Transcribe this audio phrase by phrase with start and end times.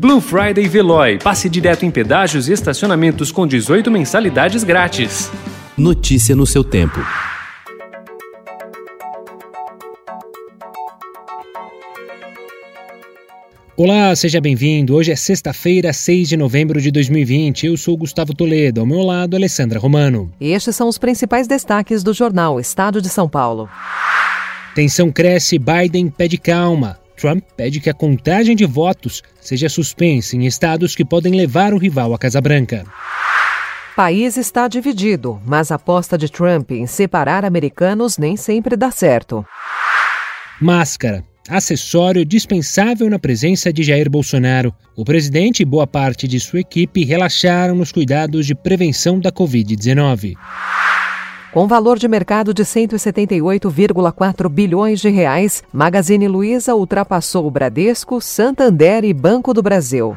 [0.00, 1.18] Blue Friday Veloy.
[1.18, 5.28] Passe direto em pedágios e estacionamentos com 18 mensalidades grátis.
[5.76, 7.00] Notícia no seu tempo.
[13.76, 14.94] Olá, seja bem-vindo.
[14.94, 17.66] Hoje é sexta-feira, 6 de novembro de 2020.
[17.66, 18.80] Eu sou Gustavo Toledo.
[18.80, 20.30] Ao meu lado, Alessandra Romano.
[20.40, 23.68] Estes são os principais destaques do jornal Estado de São Paulo.
[24.76, 27.00] Tensão cresce, Biden pede calma.
[27.18, 31.78] Trump pede que a contagem de votos seja suspensa em estados que podem levar o
[31.78, 32.84] rival à Casa Branca.
[33.96, 39.44] País está dividido, mas a aposta de Trump em separar americanos nem sempre dá certo.
[40.60, 44.74] Máscara acessório dispensável na presença de Jair Bolsonaro.
[44.94, 50.34] O presidente e boa parte de sua equipe relaxaram nos cuidados de prevenção da Covid-19.
[51.52, 59.02] Com valor de mercado de 178,4 bilhões de reais, Magazine Luiza ultrapassou o Bradesco, Santander
[59.02, 60.14] e Banco do Brasil.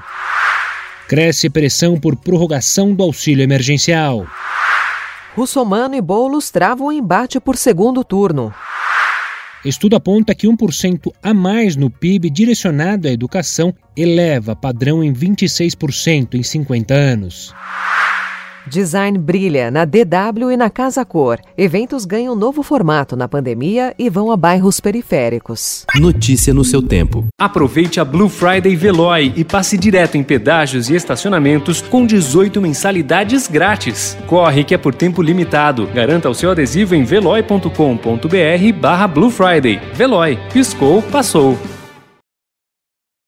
[1.07, 4.27] Cresce pressão por prorrogação do auxílio emergencial.
[5.33, 8.53] Russomano e Boulos travam o embate por segundo turno.
[9.63, 16.33] Estudo aponta que 1% a mais no PIB direcionado à educação eleva padrão em 26%
[16.33, 17.53] em 50 anos.
[18.67, 21.39] Design brilha na DW e na Casa Cor.
[21.57, 25.85] Eventos ganham novo formato na pandemia e vão a bairros periféricos.
[25.95, 27.27] Notícia no seu tempo.
[27.39, 33.47] Aproveite a Blue Friday Veloy e passe direto em pedágios e estacionamentos com 18 mensalidades
[33.47, 34.17] grátis.
[34.27, 35.87] Corre que é por tempo limitado.
[35.87, 39.81] Garanta o seu adesivo em veloy.com.br barra Blue Friday.
[39.93, 40.37] Veloy.
[40.53, 41.57] Piscou, passou.